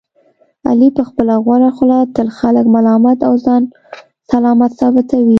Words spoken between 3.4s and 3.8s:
ځان